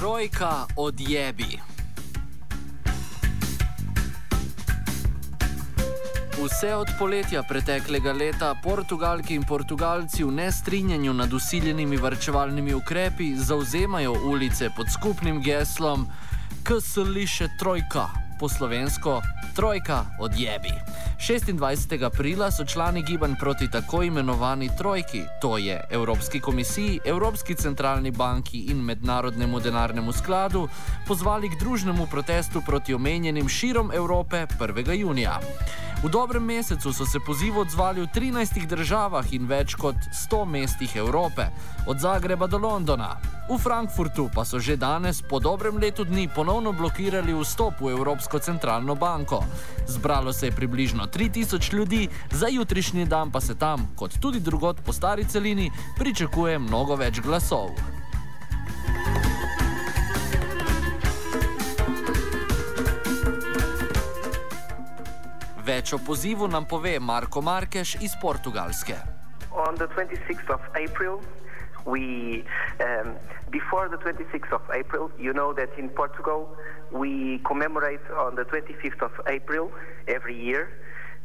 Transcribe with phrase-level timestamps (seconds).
[0.00, 1.60] Trojka odjebi.
[6.44, 14.12] Vse od poletja preteklega leta Portugalki in Portugalci v nestrinjanju nad usiljenimi varčevalnimi ukrepi zauzemajo
[14.24, 16.08] ulice pod skupnim geslom
[16.64, 18.08] KSL-še Trojka,
[18.38, 19.20] po slovensko
[19.54, 20.72] Trojka odjebi.
[21.18, 22.04] 26.
[22.04, 28.58] aprila so člani gibanj proti tako imenovani trojki, to je Evropski komisiji, Evropski centralni banki
[28.58, 30.68] in Mednarodnemu denarnemu skladu,
[31.06, 34.92] pozvali k družnemu protestu proti omenjenim širom Evrope 1.
[35.00, 35.40] junija.
[36.00, 40.96] V dobrem mesecu so se pozivu odzvali v 13 državah in več kot 100 mestih
[40.96, 41.52] Evrope,
[41.84, 43.20] od Zagreba do Londona.
[43.44, 48.40] V Frankfurtu pa so že danes, po dobrem letu dni, ponovno blokirali vstop v Evropsko
[48.40, 49.44] centralno banko.
[49.84, 54.80] Zbralo se je približno 3000 ljudi, za jutrišnji dan pa se tam, kot tudi drugot
[54.80, 55.68] po stari celini,
[56.00, 57.99] pričakuje mnogo več glasov.
[65.80, 68.94] Več o pozivu nam pove Marko Markeš iz Portugalske.
[69.50, 71.22] On the 26th of April,
[71.86, 72.44] we,
[72.84, 73.16] um,
[73.48, 76.40] before the 26th of April, you know that in Portugal
[76.92, 79.70] we commemorate on the 25th of April
[80.06, 80.68] every year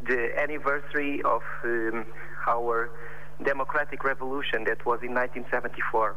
[0.07, 2.05] the anniversary of um,
[2.47, 2.91] our
[3.43, 6.15] democratic revolution that was in 1974.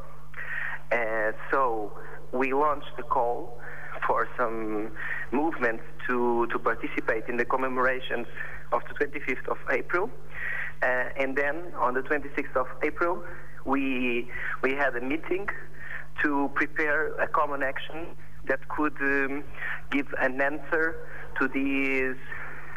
[0.93, 1.91] Uh, so
[2.31, 3.59] we launched a call
[4.07, 4.93] for some
[5.33, 8.27] movements to, to participate in the commemorations
[8.73, 10.11] of the 25th of April.
[10.83, 13.23] Uh, and then on the 26th of April,
[13.65, 14.31] we,
[14.63, 15.49] we had a meeting
[16.23, 18.07] to prepare a common action
[18.47, 19.45] that could um,
[19.91, 20.97] give an answer
[21.39, 22.17] to this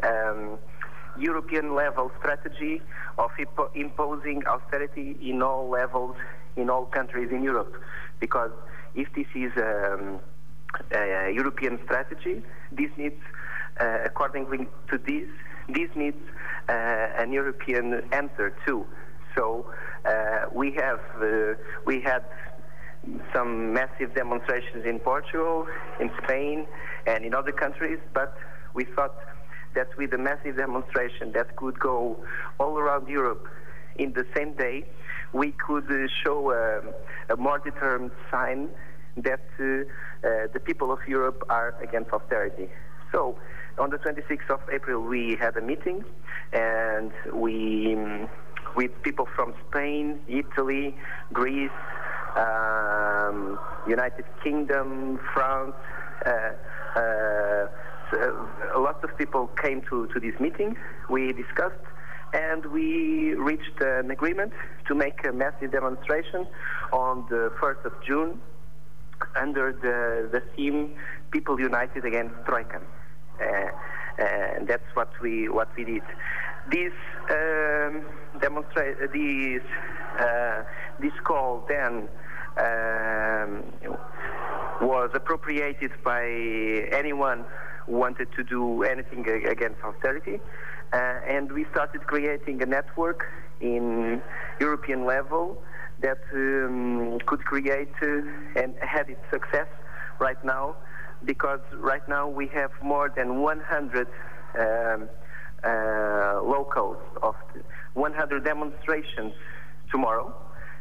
[0.04, 0.58] um,
[1.18, 2.82] European level strategy
[3.18, 3.32] of
[3.76, 6.16] imposing austerity in all levels
[6.58, 7.74] in all countries in Europe.
[8.20, 8.52] Because
[8.96, 10.20] if this is um,
[10.92, 12.42] European strategy,
[12.72, 13.22] this needs,
[13.80, 15.28] uh, accordingly to this,
[15.70, 16.18] this needs
[16.70, 16.74] uh,
[17.18, 18.86] an European answer too.
[19.36, 19.72] So
[20.06, 21.54] uh, we have uh,
[21.86, 22.24] we had
[23.34, 25.66] some massive demonstrations in Portugal,
[26.00, 26.68] in Spain,
[27.08, 28.38] and in other countries, but
[28.74, 29.16] we thought
[29.74, 32.18] that with a massive demonstration that could go
[32.60, 33.48] all around Europe
[33.96, 34.86] in the same day,
[35.34, 38.70] we could uh, show a, a, more determined sign
[39.18, 42.70] that uh, uh, the people of Europe are against austerity.
[43.12, 43.38] So,
[43.78, 46.04] on the 26th of April, we had a meeting,
[46.54, 48.30] and we, um,
[48.76, 50.96] with people from Spain, Italy,
[51.34, 51.70] Greece,
[52.36, 55.76] um, United Kingdom, France.
[56.26, 56.30] Uh,
[56.96, 57.00] uh,
[58.14, 60.76] uh, lots of people came to, to this meeting.
[61.10, 61.76] We discussed
[62.34, 64.54] and we reached an agreement
[64.88, 66.48] to make a massive demonstration
[66.94, 68.40] on the 1st of June
[69.36, 70.96] under the, the theme
[71.32, 72.82] People United Against Troika.
[73.42, 73.44] Uh,
[74.18, 76.04] and that's what we what we did.
[76.70, 76.94] This
[77.30, 78.06] um,
[78.40, 79.64] demonstrate this
[80.20, 80.64] uh,
[81.00, 82.08] this call then
[82.58, 83.64] um,
[84.82, 86.24] was appropriated by
[86.92, 87.46] anyone
[87.86, 90.40] who wanted to do anything against austerity.
[90.94, 93.26] Uh, and we started creating a network
[93.62, 94.22] in
[94.60, 95.64] European level
[96.02, 98.08] that um, could create uh,
[98.56, 99.68] and had its success
[100.20, 100.76] right now
[101.26, 104.08] because right now we have more than 100
[104.60, 105.10] um,
[105.64, 107.36] uh, locals of
[107.94, 109.34] 100 demonstrations
[109.92, 110.34] tomorrow.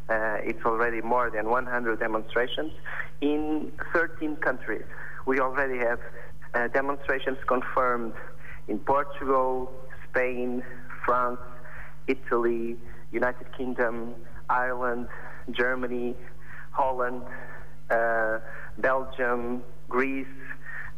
[0.08, 2.72] Uh, it's already more than 100 demonstrations
[3.20, 4.84] in 13 countries.
[5.26, 6.00] We already have
[6.54, 8.14] uh, demonstrations confirmed
[8.68, 9.70] in Portugal,
[10.08, 10.62] Spain,
[11.04, 11.38] France,
[12.08, 12.76] Italy,
[13.12, 14.14] United Kingdom,
[14.50, 15.08] Ireland,
[15.52, 16.16] Germany,
[16.72, 17.22] Holland,
[17.90, 18.40] uh,
[18.78, 20.26] Belgium, Greece,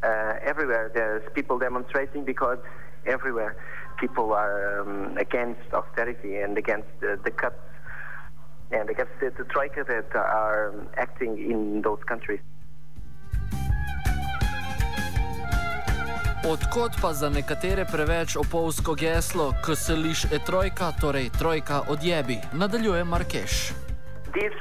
[0.02, 2.58] uh, everywhere there's people demonstrating because
[3.06, 3.56] everywhere
[3.98, 7.54] people are um, against austerity and against the, cuts
[8.70, 12.40] and against the, the troika that are acting in those countries.
[16.42, 22.36] Odkot pa za nekatere preveč opolsko geslo, ko se liš e trojka, torej trojka odjebi,
[22.52, 23.52] nadaljuje Markeš.
[24.34, 24.54] This,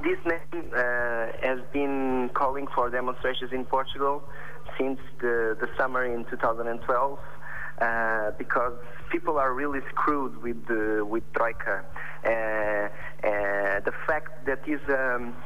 [0.00, 0.80] this name uh,
[1.44, 4.22] has been calling for demonstrations in Portugal
[4.78, 7.18] since the, the summer in 2012
[7.82, 8.72] uh, because
[9.12, 11.84] people are really screwed with the, with Troika.
[11.84, 15.36] Uh, uh, the fact that is um,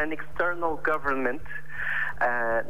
[0.00, 1.73] an external government, uh,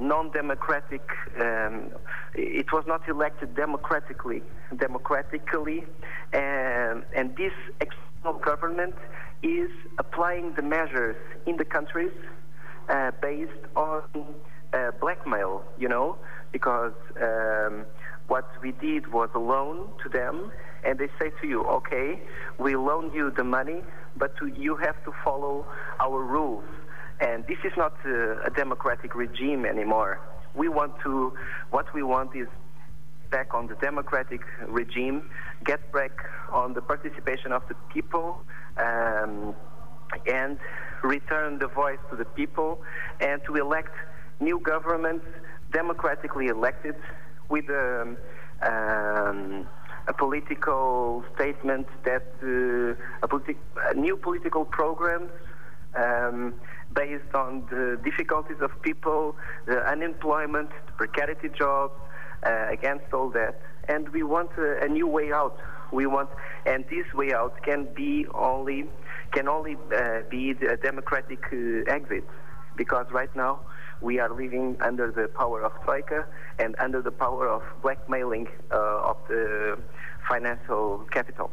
[0.00, 1.08] non-democratic,
[1.41, 1.91] um,
[2.35, 4.43] it was not elected democratically,
[4.76, 5.85] democratically,
[6.32, 8.94] and, and this external government
[9.43, 12.12] is applying the measures in the countries
[12.88, 14.02] uh, based on
[14.73, 16.17] uh, blackmail, you know,
[16.52, 17.85] because um,
[18.29, 20.50] what we did was a loan to them,
[20.85, 22.20] and they say to you, okay,
[22.58, 23.82] we loan you the money,
[24.17, 25.67] but to, you have to follow
[26.00, 26.64] our rules.
[27.20, 30.20] And this is not uh, a democratic regime anymore.
[30.55, 31.32] We want to,
[31.70, 32.49] what we want is
[33.31, 35.28] back on the democratic regime,
[35.64, 36.12] get back
[36.52, 38.40] on the participation of the people,
[38.76, 39.55] um,
[40.26, 40.58] and
[41.02, 42.82] return the voice to the people,
[43.20, 43.94] and to elect
[44.40, 45.26] new governments
[45.72, 46.94] democratically elected
[47.49, 48.16] with um,
[48.62, 49.66] um,
[50.06, 53.56] a political statement that uh, a, politi-
[53.90, 55.31] a, new political programs
[55.96, 56.55] um,
[56.94, 59.37] based on the difficulties of people,
[59.67, 61.94] the unemployment, the precarity jobs,
[62.46, 63.61] uh, against all that.
[63.88, 65.58] And we want a, a, new way out.
[65.93, 66.31] We want,
[66.67, 68.87] and this way out can be only
[69.32, 72.25] can only uh, be a democratic uh, exit,
[72.76, 73.61] because right now
[74.00, 76.26] we are living under the power of Troika
[76.58, 79.79] and under the power of blackmailing uh, of the
[80.29, 81.50] financial capital.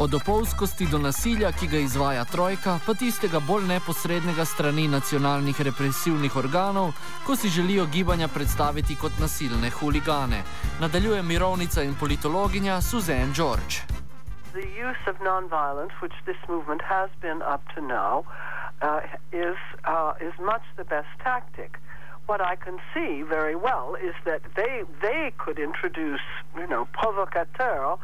[0.00, 6.36] Od opolskosti do nasilja, ki ga izvaja trojka, pa tistega bolj neposrednega strani nacionalnih represivnih
[6.36, 6.94] organov,
[7.26, 10.40] ko si želijo gibanja predstaviti kot nasilne huligane.
[10.80, 13.84] Nadaljuje mirovnica in politologinja Suzanne George.
[14.52, 18.14] The use of nonviolence, which this movement has been up to now,
[18.80, 21.72] uh, is uh, is much the best tactic.
[22.30, 24.74] What I can see very well is that they
[25.06, 26.26] they could introduce,
[26.60, 28.00] you know, provocateur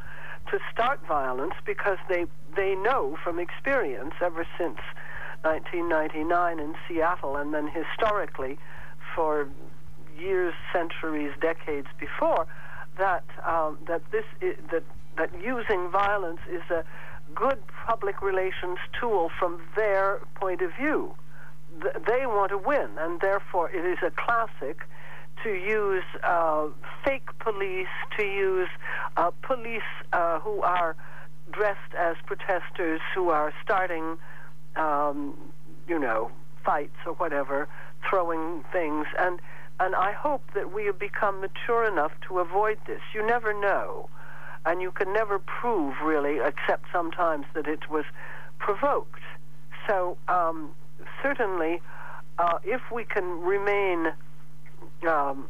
[0.50, 4.78] to start violence because they they know from experience ever since
[5.43, 8.58] 1999 in Seattle and then historically
[9.14, 9.48] for
[10.19, 12.46] years, centuries, decades before
[12.98, 14.82] that um, that this is, that
[15.16, 16.84] that using violence is a
[17.34, 21.14] good public relations tool from their point of view.
[21.81, 24.81] They want to win, and therefore it is a classic
[25.46, 26.66] to use uh,
[27.04, 28.69] fake police, to use
[29.16, 30.96] uh, police uh, who are
[31.52, 34.19] dressed as protesters, who are starting,
[34.75, 35.38] um,
[35.87, 36.32] you know,
[36.64, 37.69] fights or whatever,
[38.08, 39.40] throwing things, and
[39.78, 43.00] and I hope that we have become mature enough to avoid this.
[43.14, 44.08] You never know
[44.64, 48.04] and you can never prove really, except sometimes that it was
[48.58, 49.20] provoked.
[49.87, 50.70] So um,
[51.22, 51.81] certainly,
[52.38, 54.12] uh, if we can remain
[55.06, 55.46] um,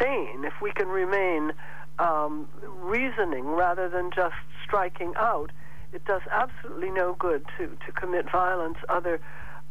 [0.00, 1.52] sane, if we can remain
[1.98, 4.34] um, reasoning rather than just
[4.64, 5.50] striking out,
[5.92, 9.20] it does absolutely no good to, to commit violence other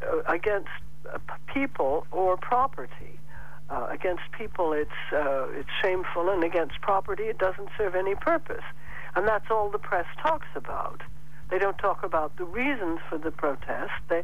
[0.02, 0.70] uh, against
[1.14, 1.18] uh,
[1.54, 3.20] people or property.
[3.68, 8.64] Uh, against people, it's uh, it's shameful, and against property, it doesn't serve any purpose.
[9.16, 11.02] And that's all the press talks about.
[11.50, 13.92] They don't talk about the reasons for the protest.
[14.08, 14.24] They,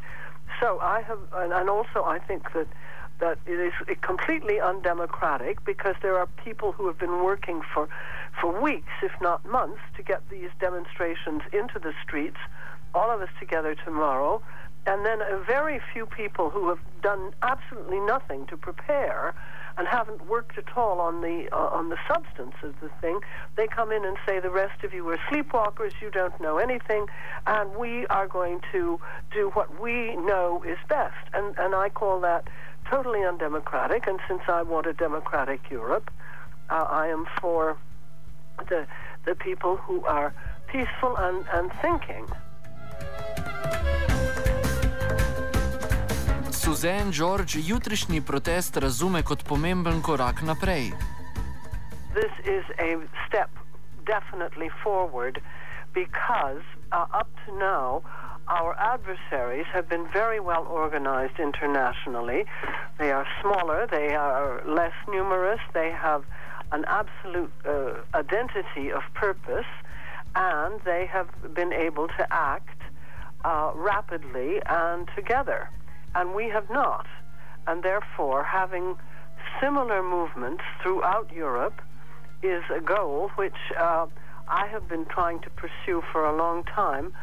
[0.60, 2.68] so I have, and, and also I think that
[3.22, 7.88] that it is completely undemocratic because there are people who have been working for
[8.40, 12.38] for weeks, if not months, to get these demonstrations into the streets.
[12.94, 14.42] All of us together tomorrow
[14.86, 19.34] and then a very few people who have done absolutely nothing to prepare
[19.78, 23.20] and haven't worked at all on the uh, on the substance of the thing
[23.56, 27.06] they come in and say the rest of you are sleepwalkers you don't know anything
[27.48, 29.00] and we are going to
[29.32, 32.48] do what we know is best and and I call that
[32.92, 36.08] totally undemocratic and since I want a democratic Europe
[36.70, 37.78] uh, I am for
[38.70, 38.86] the
[39.26, 40.34] the people who are
[40.68, 42.26] peaceful and, and thinking
[46.52, 50.92] Suzanne George jutrišnji protest razume kot pomemben korak naprej.
[52.14, 53.50] This is a step
[54.06, 55.42] definitely forward
[55.94, 58.02] because uh, up to now
[58.48, 62.46] our adversaries have been very well organized internationally.
[62.98, 66.24] They are smaller, they are less numerous, they have
[66.72, 69.66] an absolute uh, identity of purpose,
[70.36, 72.82] and they have been able to act
[73.44, 75.70] uh, rapidly and together
[76.16, 77.08] and we have not.
[77.68, 78.96] And therefore, having
[79.62, 81.82] similar movements throughout Europe
[82.44, 84.08] is a goal which uh,
[84.48, 87.14] I have been trying to pursue for a long time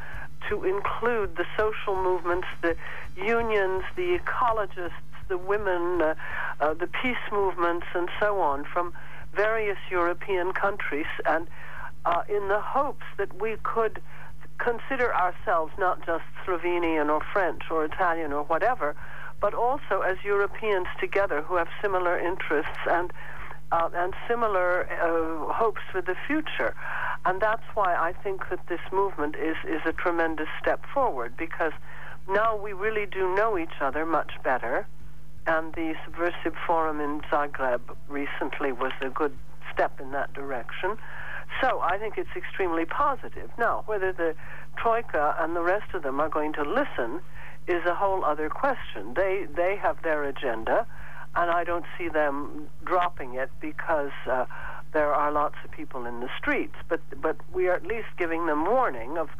[0.49, 2.76] to include the social movements, the
[3.16, 4.92] unions, the ecologists,
[5.28, 6.14] the women, uh,
[6.61, 8.92] uh, the peace movements, and so on from
[9.35, 11.47] various European countries, and
[12.04, 14.00] uh, in the hopes that we could
[14.59, 18.97] consider ourselves not just Slovenian or French or Italian or whatever,
[19.40, 23.12] but also as Europeans together who have similar interests and
[23.72, 26.75] uh, and similar uh, hopes for the future.
[27.25, 31.72] And that's why I think that this movement is, is a tremendous step forward because
[32.28, 34.87] now we really do know each other much better,
[35.46, 39.32] and the Subversive Forum in Zagreb recently was a good
[39.72, 40.98] step in that direction.
[41.62, 43.50] So I think it's extremely positive.
[43.58, 44.34] Now, whether the
[44.76, 47.20] Troika and the rest of them are going to listen
[47.66, 49.14] is a whole other question.
[49.14, 50.87] They they have their agenda,
[51.37, 54.47] and I don't see them dropping it because uh,
[54.92, 56.75] there are lots of people in the streets.
[56.88, 59.30] But but we are at least giving them warning of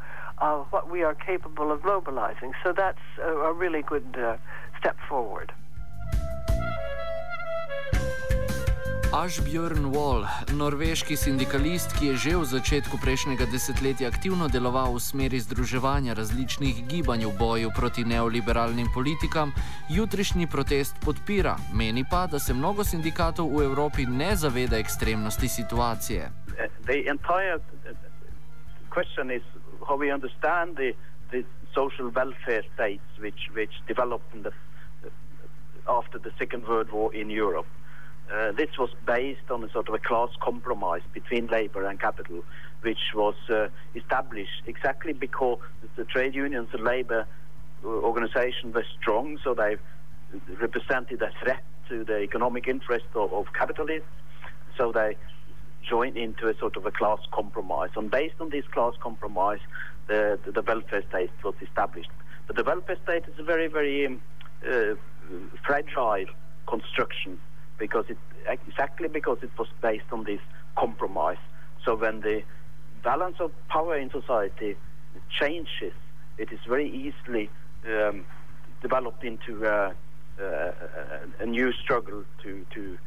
[0.71, 2.53] what we are capable of mobilizing.
[2.63, 4.37] So that's a, a really good uh,
[4.79, 5.53] step forward.
[9.13, 15.41] Ashbjörn Wall, norveški sindikalist, ki je že v začetku prejšnjega desetletja aktivno deloval v smeri
[15.41, 19.57] združevanja različnih gibanj v boju proti neoliberalnim politikam,
[19.89, 21.57] jutrišnji protest podpira.
[21.73, 26.29] Meni pa, da se mnogo sindikatov v Evropi ne zaveda ekstremnosti situacije.
[31.75, 34.51] Social welfare states, which, which developed the,
[35.87, 37.69] after the Second World War in Europe.
[38.33, 42.45] Uh, this was based on a sort of a class compromise between labor and capital,
[42.83, 45.59] which was uh, established exactly because
[45.97, 47.27] the trade unions and labor
[47.85, 49.77] uh, organization were strong, so they
[50.61, 54.09] represented a threat to the economic interest of, of capitalists.
[54.77, 55.17] So they
[55.89, 57.91] joined into a sort of a class compromise.
[57.97, 59.61] And based on this class compromise,
[60.07, 62.11] the, the, the welfare state was established.
[62.47, 64.21] But the welfare state is a very, very um,
[64.71, 64.95] uh,
[65.65, 66.27] fragile
[66.67, 67.41] construction
[67.79, 70.41] because it exactly because it was based on this
[70.77, 71.39] compromise.
[71.85, 72.43] So when the
[73.03, 74.77] balance of power in society
[75.31, 75.93] changes,
[76.39, 77.51] it is very easily
[77.87, 78.25] um,
[78.83, 79.93] developed into uh,
[80.41, 80.73] uh,
[81.41, 82.99] a new struggle to to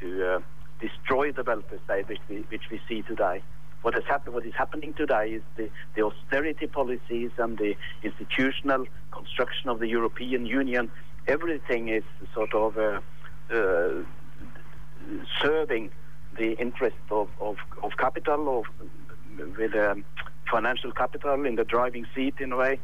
[0.00, 0.40] to uh,
[0.80, 3.42] destroy the welfare state, which we which we see today.
[3.82, 8.84] What has happened, what is happening today, is the, the austerity policies and the institutional
[9.12, 10.90] construction of the European Union.
[11.28, 12.02] Everything is
[12.34, 12.76] sort of
[13.50, 14.02] uh,
[15.40, 15.90] serving
[16.36, 20.04] the interest of, of, of capital, of, with um,
[20.50, 22.78] financial capital in the driving seat in a way.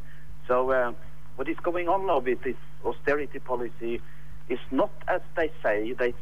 [0.47, 0.93] So uh,
[1.35, 2.55] what is going on now with this
[2.85, 4.01] austerity policy
[4.49, 5.93] is not as they say.
[5.93, 6.13] They,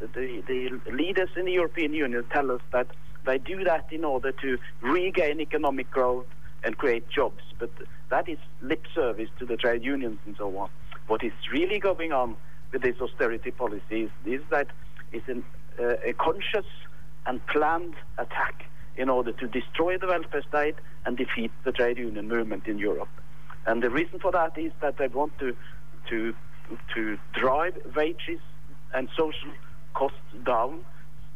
[0.00, 2.88] the, the leaders in the European Union tell us that
[3.26, 6.26] they do that in order to regain economic growth
[6.64, 7.42] and create jobs.
[7.58, 7.70] But
[8.10, 10.70] that is lip service to the trade unions and so on.
[11.06, 12.36] What is really going on
[12.72, 14.68] with these austerity policies is that
[15.12, 15.44] it's an,
[15.78, 16.66] uh, a conscious
[17.26, 18.64] and planned attack
[18.96, 20.74] in order to destroy the welfare state
[21.06, 23.08] and defeat the trade union movement in Europe.
[23.66, 25.56] And the reason for that is that they want to
[26.10, 26.34] to
[26.94, 28.40] to drive wages
[28.94, 29.50] and social
[29.94, 30.80] costs down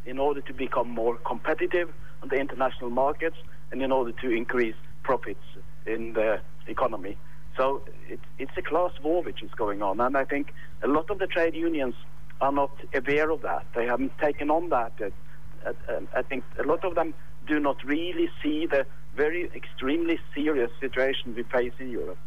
[0.06, 1.90] in order to become more competitive
[2.22, 3.36] on the international markets
[3.70, 5.44] and in order to increase profits
[5.86, 7.16] in the economy.
[7.56, 11.11] So it, it's a class war which is going on, and I think a lot
[11.11, 11.94] of the trade unions
[12.40, 13.64] are not aware of that.
[13.75, 14.92] They haven't taken on that.
[16.14, 17.14] I think a lot of them
[17.47, 22.18] do not really see the very extremely serious situation we face in Europe.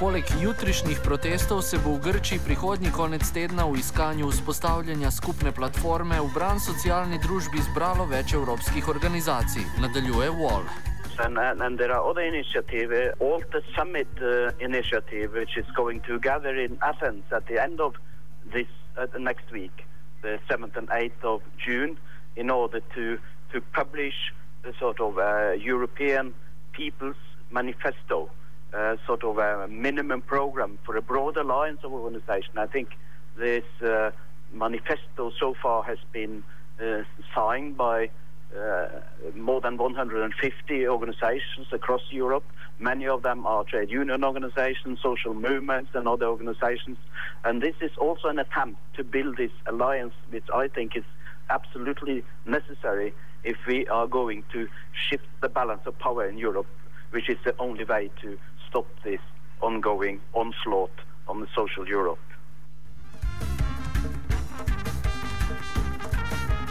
[0.00, 6.20] Poleg jutrišnjih protestov se bo v Grčiji prihodnji konec tedna v iskanju vzpostavljanja skupne platforme
[6.20, 10.95] v bran socialni družbi zbralo več evropskih organizacij, nadaljuje Wall.
[11.18, 13.14] And, and, and, there are other initiatives.
[13.20, 17.80] All the Summit uh, initiative, which is going to gather in Athens at the end
[17.80, 17.94] of
[18.52, 19.84] this uh, next week,
[20.22, 21.98] the 7th and 8th of June,
[22.36, 23.18] in order to,
[23.52, 24.32] to publish
[24.64, 26.34] a sort of uh, European
[26.72, 27.16] People's
[27.50, 28.30] Manifesto,
[28.74, 32.58] uh, sort of a minimum program for a broad alliance of organization.
[32.58, 32.90] I think
[33.36, 34.10] this uh,
[34.52, 36.42] manifesto so far has been
[36.80, 37.02] uh,
[37.34, 38.08] signed by uh,
[38.56, 38.88] Uh,
[39.34, 42.44] more than 150 organizations across Europe.
[42.78, 46.96] Many of them are trade union organizations, social movements, and other organizations.
[47.44, 51.04] And this is also an attempt to build this alliance, which I think is
[51.50, 53.12] absolutely necessary
[53.44, 54.68] if we are going to
[55.08, 56.66] shift the balance of power in Europe,
[57.10, 59.20] which is the only way to stop this
[59.60, 60.98] ongoing onslaught
[61.28, 62.18] on the social Europe.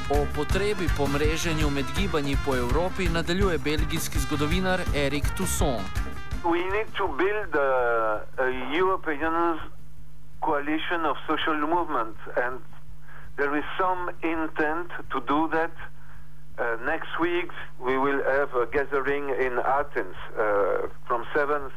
[0.10, 5.90] O potrebi po mreženju med gibanji po Evropi nadaljuje belgijski zgodovinar Erik Toussaint.
[6.44, 8.48] We need to build a, a
[8.82, 9.60] European
[10.42, 12.62] coalition of social movements, and
[13.38, 15.74] there is some intent to do that.
[15.74, 20.42] Uh, next week, we will have a gathering in Athens uh,
[21.08, 21.74] from 7th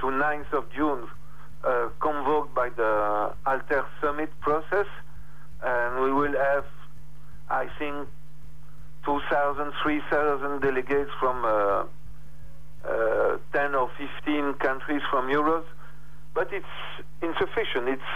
[0.00, 1.02] to 9th of June,
[1.64, 2.92] uh, convoked by the
[3.46, 4.88] Alter Summit process,
[5.62, 6.64] and we will have
[7.50, 8.08] I think
[9.04, 11.84] 2,000, 3,000 delegates from uh,
[12.88, 13.90] uh, 10 or or
[14.24, 15.66] 15 countries from Europe,
[16.34, 16.66] but it's
[17.22, 17.88] insufficient.
[17.88, 18.12] It's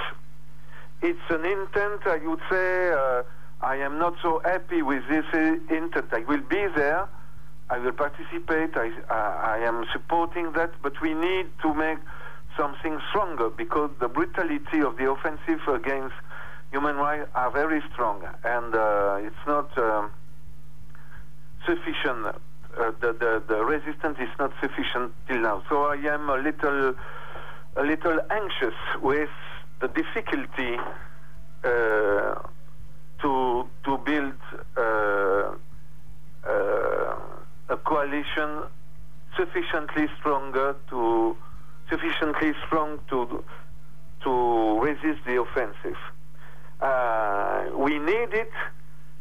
[1.03, 2.07] it's an intent.
[2.07, 3.23] I would say uh,
[3.61, 6.07] I am not so happy with this uh, intent.
[6.13, 7.09] I will be there.
[7.71, 8.77] I will participate.
[8.77, 11.99] I, I, I am supporting that, but we need to make
[12.57, 16.15] something stronger because the brutality of the offensive against
[16.73, 20.11] human rights are very strong, and uh, it's not um,
[21.67, 22.27] sufficient.
[22.27, 25.63] Uh, the, the, the resistance is not sufficient till now.
[25.69, 26.95] So I am a little
[27.77, 29.29] a little anxious with
[29.81, 30.79] the difficulty
[31.65, 32.35] uh,
[33.21, 34.35] to to build
[34.77, 35.53] uh,
[36.49, 37.15] uh,
[37.69, 38.63] a coalition
[39.37, 41.37] sufficiently stronger to
[41.91, 43.45] sufficiently strong to
[44.25, 45.99] to resist the offensive.
[46.83, 48.51] Uh, we need it.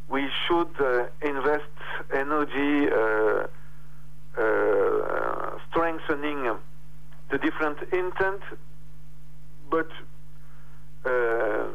[0.10, 1.64] We should uh, invest
[2.12, 3.48] energy uh,
[4.38, 6.58] uh strengthening
[7.30, 8.42] the different intent,
[9.70, 9.90] but
[11.06, 11.68] uh,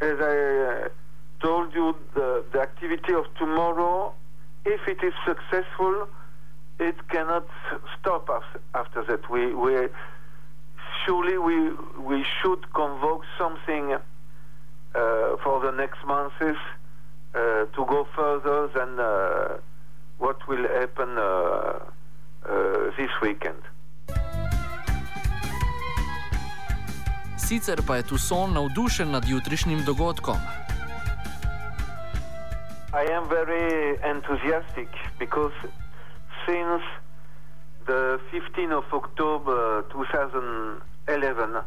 [0.00, 0.88] as I
[1.40, 4.12] told you, the, the activity of tomorrow,
[4.66, 6.06] if it is successful,
[6.78, 7.46] it cannot
[7.98, 9.30] stop us after that.
[9.30, 9.88] We, we
[11.04, 13.96] surely we we should convoke something
[15.44, 16.34] for the next months
[17.34, 19.58] uh, to go further than uh,
[20.18, 23.58] what will happen uh, uh, this weekend.
[27.36, 30.36] Sicer pa je Tucson navdušen nad jutrišnjim dogodkom.
[32.94, 35.54] I am very enthusiastic because
[36.46, 36.82] since
[37.86, 41.62] the 15th of October 2011, uh,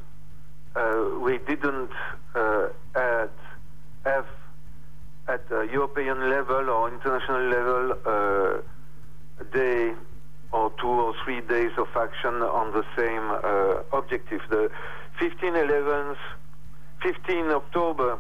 [1.22, 1.92] we didn't
[2.36, 2.68] uh,
[4.06, 4.26] have
[5.28, 9.94] at European level or international level uh, a day
[10.52, 14.42] or two or three days of action on the same uh, objective.
[14.50, 14.72] The
[15.20, 16.16] 15 11
[17.02, 18.18] 15 October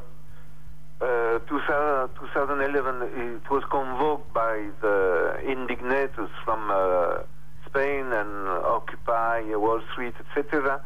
[0.99, 3.01] uh, 2011
[3.37, 7.23] it was convoked by the indignators from uh,
[7.67, 10.81] Spain and Occupy Wall Street, etc.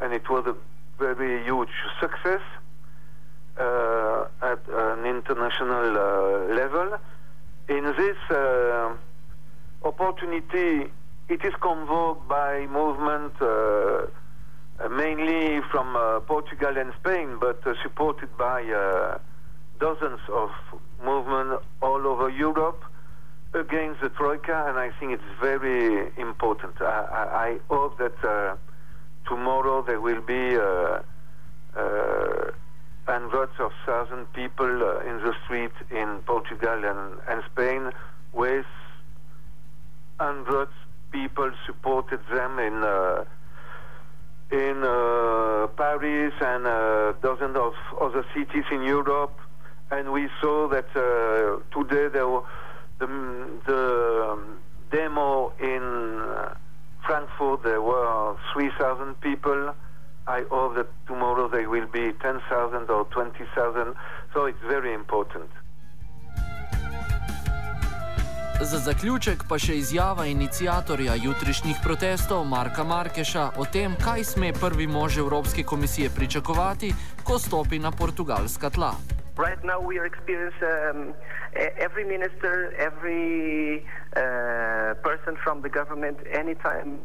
[0.00, 0.56] And it was a
[0.98, 2.40] very huge success
[3.58, 6.98] uh, at an international uh, level.
[7.68, 8.94] In this uh,
[9.84, 10.90] opportunity,
[11.28, 14.06] it is convoked by movement uh,
[14.90, 18.62] mainly from uh, Portugal and Spain, but uh, supported by
[19.78, 20.50] dozens of
[21.04, 22.82] movements all over Europe
[23.54, 26.80] against the Troika, and I think it's very important.
[26.80, 28.56] I, I, I hope that
[29.26, 31.00] tomorrow there will be uh,
[31.76, 32.50] uh,
[33.06, 37.90] hundreds of thousand people uh, in the street in Portugal and, and Spain
[38.32, 38.66] with
[40.18, 40.72] hundreds
[41.10, 43.24] people supported them in uh,
[44.50, 46.64] in uh, Paris and
[47.22, 49.38] dozens of other cities in Europe,
[49.90, 50.92] and we saw that
[51.72, 52.42] today there were
[52.98, 53.06] the,
[53.66, 54.58] the um,
[54.90, 56.54] demo in uh,
[57.06, 59.74] Frankfurt, there were 3,000 people.
[60.26, 63.94] I hope that tomorrow there will be 10,000 or 20,000.
[64.32, 65.50] So it's very important.
[68.62, 74.86] Za zaključek pa še izjava inicijatorja jutrišnjih protestov Marka Markeša o tem, kaj sme prvi
[74.86, 76.92] mož Evropske komisije pričakovati,
[77.24, 78.94] ko stopi na portugalska tla.
[79.36, 81.14] Right now, we are experiencing um,
[81.78, 83.82] every minister, every
[84.14, 86.98] uh, person from the government, anytime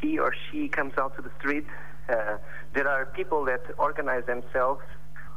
[0.00, 1.66] he or she comes out to the street,
[2.08, 2.36] uh,
[2.72, 4.82] there are people that organize themselves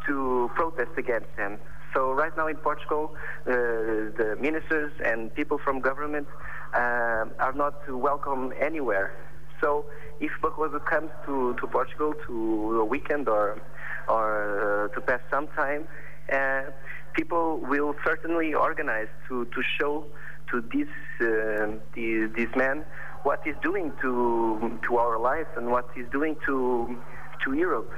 [0.05, 1.57] to protest against them.
[1.95, 3.15] So right now in Portugal,
[3.47, 6.27] uh, the ministers and people from government
[6.75, 9.13] uh, are not welcome anywhere.
[9.61, 9.85] So
[10.19, 13.59] if Barroso comes to, to Portugal to a weekend or
[14.07, 15.87] or uh, to pass some time,
[16.31, 16.71] uh,
[17.13, 20.05] people will certainly organize to, to show
[20.51, 20.89] to this,
[21.21, 22.83] uh, this, this man
[23.23, 26.95] what he's doing to, to our lives and what he's doing to,
[27.43, 27.91] to Europe.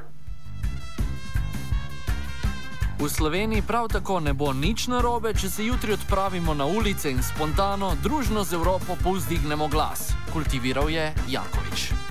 [3.01, 7.23] V Sloveniji prav tako ne bo nič narobe, če se jutri odpravimo na ulice in
[7.25, 10.13] spontano, družno z Evropo povzdignemo glas.
[10.33, 12.10] Kultiviral je Jakovič.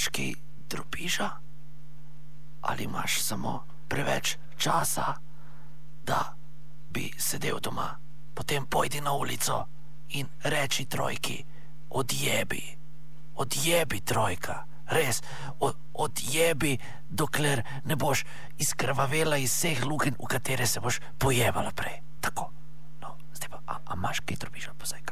[0.00, 0.32] Imaš kaj
[0.70, 1.30] drobiža?
[2.62, 5.14] Ali imaš samo preveč časa,
[6.04, 6.36] da
[6.90, 7.98] bi sedel doma?
[8.34, 9.66] Potem pojdi na ulico
[10.08, 11.44] in reči trojki,
[11.90, 12.62] odjebi,
[13.36, 15.22] odjebi trojka, res,
[15.60, 16.78] od, odjebi,
[17.10, 18.24] dokler ne boš
[18.58, 22.00] izkrvavela iz vseh luken, v katere se boš pojebala prej.
[22.20, 22.50] Tako,
[23.00, 25.10] no, zdaj pa, a, a imaš kaj drobiža, pozaj.